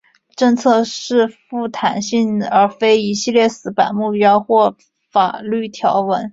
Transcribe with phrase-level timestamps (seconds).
[0.35, 4.75] 政策是富弹性的而非一系列死板的目标或
[5.11, 6.27] 法律例文。